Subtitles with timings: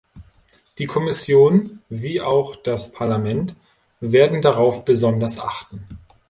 [0.79, 3.55] Die Kommission wie auch das Parlament
[3.99, 5.85] werden darauf besonders achten.